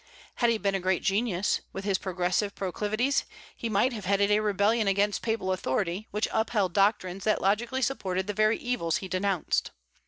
Had 0.37 0.49
he 0.49 0.57
been 0.57 0.73
a 0.73 0.79
great 0.79 1.03
genius, 1.03 1.61
with 1.73 1.85
his 1.85 1.99
progressive 1.99 2.55
proclivities, 2.55 3.23
he 3.55 3.69
might 3.69 3.93
have 3.93 4.05
headed 4.05 4.31
a 4.31 4.39
rebellion 4.39 4.87
against 4.87 5.21
papal 5.21 5.53
authority, 5.53 6.07
which 6.09 6.27
upheld 6.31 6.73
doctrines 6.73 7.23
that 7.23 7.39
logically 7.39 7.83
supported 7.83 8.25
the 8.25 8.33
very 8.33 8.57
evils 8.57 8.97
he 8.97 9.07
denounced. 9.07 9.69